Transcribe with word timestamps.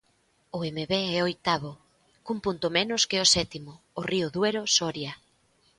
O 0.57 0.59
Emevé 0.69 1.01
é 1.19 1.19
oitavo, 1.29 1.71
cun 2.25 2.37
punto 2.45 2.67
menos 2.77 3.01
que 3.09 3.17
o 3.23 3.29
sétimo, 3.35 3.73
o 3.99 4.01
Río 4.11 4.27
Duero 4.35 4.61
Soria. 4.77 5.13